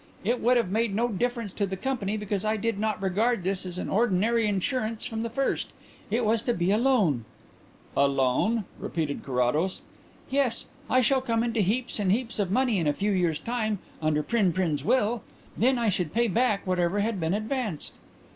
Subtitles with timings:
[0.23, 3.67] It would have made no difference to the company, because I did not regard this
[3.67, 5.67] as an ordinary insurance from the first.
[6.09, 7.23] It was to be a loan."
[7.95, 9.81] "A loan?" repeated Carrados.
[10.31, 10.65] "Yes.
[10.89, 14.23] I shall come into heaps and heaps of money in a few years' time under
[14.23, 15.21] Prin Prin's will.
[15.55, 17.93] Then I should pay back whatever had been advanced."